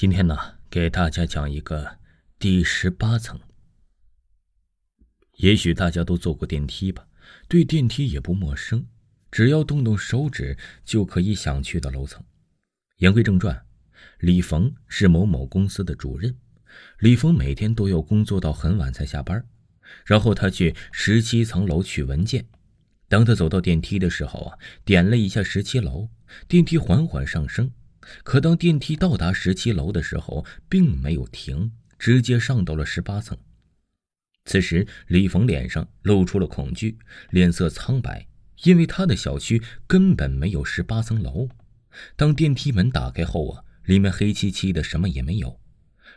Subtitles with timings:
[0.00, 0.34] 今天呢，
[0.70, 1.98] 给大家讲一个
[2.38, 3.38] 第十八层。
[5.36, 7.06] 也许大家都坐过电梯吧，
[7.48, 8.86] 对电梯也不陌生，
[9.30, 12.24] 只要动动手指就可以想去的楼层。
[12.96, 13.66] 言归正传，
[14.20, 16.34] 李逢是某某公司的主任。
[17.00, 19.46] 李逢每天都要工作到很晚才下班，
[20.06, 22.46] 然后他去十七层楼取文件。
[23.06, 26.08] 当他走到电梯的时候啊，点了一下十七楼，
[26.48, 27.70] 电梯缓缓上升。
[28.22, 33.36] 可当电梯到达十七楼的时候，并没有停，直接上到了十八层。
[34.44, 36.98] 此时，李峰脸上露出了恐惧，
[37.30, 38.26] 脸色苍白，
[38.64, 41.48] 因为他的小区根本没有十八层楼。
[42.16, 45.60] 当电梯门打开后啊，里面黑漆漆的，什么也没有。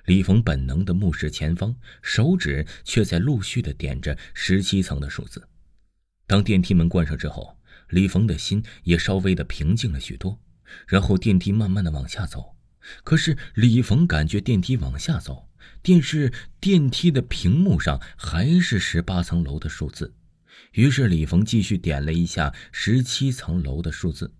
[0.05, 5.47] 李峰本能的目视前方，手指却在陆续的点着十七层的数字。
[6.25, 7.57] 当电梯门关上之后，
[7.89, 10.39] 李峰的心也稍微的平静了许多。
[10.87, 12.55] 然后电梯慢慢的往下走，
[13.03, 15.49] 可是李逢感觉电梯往下走，
[15.81, 20.13] 电视电梯的屏幕上还是十八层楼的数字。
[20.73, 24.33] 于是李逢继续点了一下十七层楼的数字，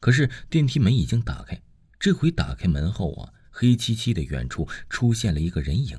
[0.00, 1.60] 可是电梯门已经打开，
[1.98, 5.98] 这回打开门后啊，黑漆漆的远处出现了一个人影。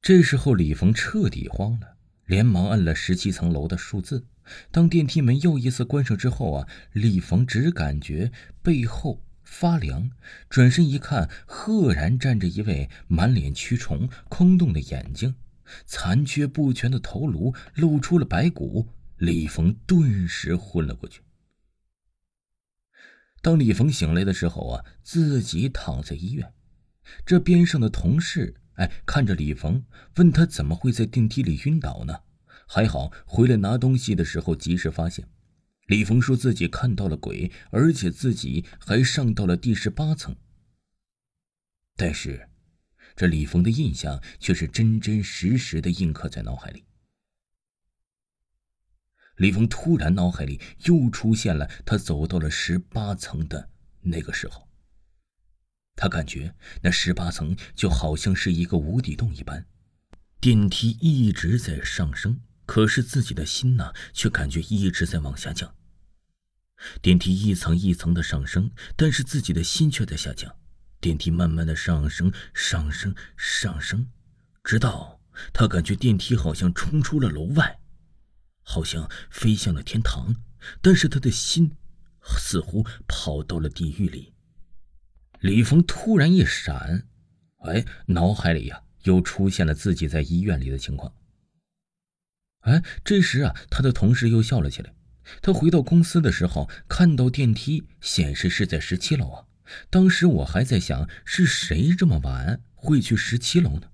[0.00, 1.96] 这时候李逢彻底慌了，
[2.32, 4.24] 连忙按了十七层楼的数字。
[4.70, 10.10] 当电梯门又一次关上之后啊，李逢只感觉背后发凉，
[10.48, 15.34] 转身一看，赫然站着一位满脸蛆虫、空洞的眼睛、
[15.84, 18.88] 残缺不全的头颅，露出了白骨。
[19.18, 21.20] 李逢顿时昏了过去。
[23.42, 26.50] 当李逢醒来的时候啊，自己躺在医院，
[27.26, 29.84] 这边上的同事哎看着李逢，
[30.16, 32.20] 问他怎么会在电梯里晕倒呢？
[32.66, 35.28] 还好，回来拿东西的时候及时发现。
[35.86, 40.34] 李峰说自己看到了鬼，而且自己还上到了第十八层。
[41.96, 42.48] 但是，
[43.14, 46.84] 这李峰的印象却是真真实实的印刻在脑海里。
[49.36, 54.68] 李峰突然脑海里又出现了他走到了十八层的那个时候。
[55.94, 59.66] 他感觉那十八层就好像是一个无底洞一般，
[60.40, 62.40] 电梯一直在上升。
[62.64, 65.74] 可是自己的心呢，却感觉一直在往下降。
[67.02, 70.56] 电梯一层一层的上升，但是自己的心却在下降。
[71.00, 74.08] 电梯慢慢的上升，上升，上升，
[74.64, 75.20] 直到
[75.52, 77.80] 他感觉电梯好像冲出了楼外，
[78.62, 80.34] 好像飞向了天堂。
[80.80, 81.76] 但是他的心
[82.38, 84.31] 似乎跑到了地狱里。
[85.42, 87.02] 李峰突然一闪，
[87.64, 91.12] 哎，脑海里呀又出现了自己在医院里的情况。
[92.60, 94.94] 哎，这时啊，他的同事又笑了起来。
[95.40, 99.44] 他回到公司的时候，看到电梯显示是在十七楼啊。
[99.90, 103.88] 当时我还在想，是谁这么晚会去十七楼呢？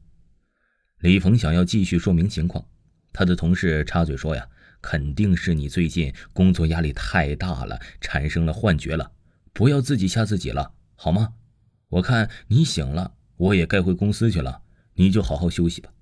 [0.99, 2.67] 李峰想要继续说明情况，
[3.11, 4.47] 他的同事插嘴说：“呀，
[4.83, 9.13] 肯定是你最近工作压力太大了，产生了幻觉了。
[9.55, 11.35] 不要自己吓自己了，好吗？
[11.91, 14.63] 我看你醒了，我也该回公司去了，
[14.95, 15.93] 你就好好休息吧。”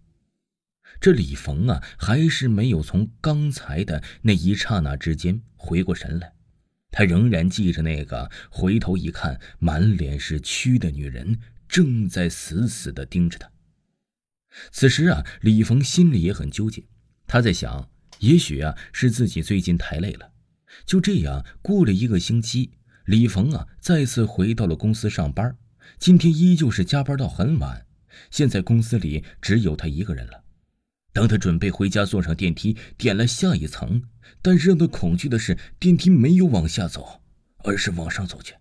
[0.99, 6.33] 这李逢啊，还是没有从刚才的那一刹那之间回过神来，
[6.91, 13.53] 他仍然记着那个回头一看满脸是蛆的女人正在死死的盯着他。
[14.73, 16.83] 此时啊，李逢心里也很纠结，
[17.27, 17.91] 他在想，
[18.21, 20.33] 也许啊是自己最近太累了。
[20.87, 22.71] 就这样过了一个星期，
[23.07, 25.57] 李逢啊再次回到了公司上班，
[25.97, 27.87] 今天依旧是加班到很晚，
[28.33, 30.43] 现在公司里只有他一个人了。
[31.13, 34.03] 当他准备回家，坐上电梯，点了下一层，
[34.43, 37.23] 但是让他恐惧的是，电梯没有往下走，
[37.59, 38.55] 而是往上走去。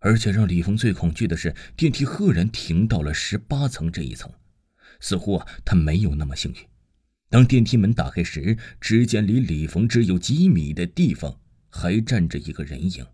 [0.00, 4.28] 而且让李峰最恐惧的是，电梯赫然停到了十八层这一层，
[4.98, 6.58] 似乎啊，他没有那么幸运。
[7.30, 13.06] 当电梯门打开时，只见离李峰只有几米的地方，还站着一个人影，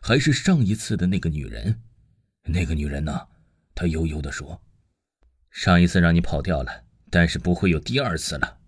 [0.00, 1.80] 还是上一次的那个女人。
[2.44, 3.28] 那个女人呢？
[3.74, 4.60] 他悠悠地说
[5.50, 8.58] ：“上一次让你跑掉了。”但是不会有第二次了。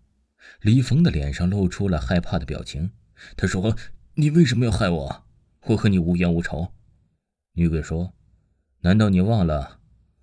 [0.62, 2.92] 李峰的脸上露出了害怕的表情。
[3.36, 3.76] 他说
[4.16, 5.24] ：“你为什么要害我？
[5.66, 6.72] 我和你无冤无仇。”
[7.52, 8.14] 女鬼说
[8.80, 9.80] ：“难道你忘了，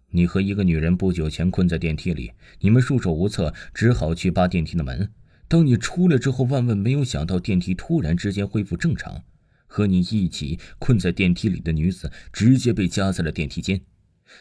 [0.09, 5.11] 你和一个女人不久前困在电梯里，你们束手无策，只好去扒电梯的门。
[5.47, 9.23] 当你出来之后，万万没有想到电梯突然之间恢复正常，
[9.67, 13.81] 和你一起困在电梯里的女子直接被夹在了电梯间。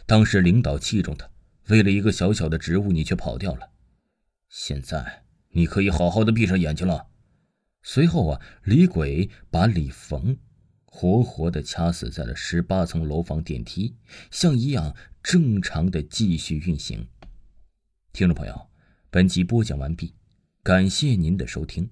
[0.07, 1.29] 当时领导器重她。”
[1.69, 3.73] 为了一个小小的职务，你却跑掉了。
[4.49, 7.09] 现在你可以好好的闭上眼睛了。
[7.83, 10.39] 随后啊，李鬼把李逢
[10.85, 13.97] 活活的掐死在了十八层楼房电梯，
[14.31, 14.95] 像一样
[15.25, 17.09] 正常的继续运行。
[18.13, 18.69] 听众朋友，
[19.11, 20.15] 本集播讲完毕，
[20.63, 21.91] 感谢您的收听。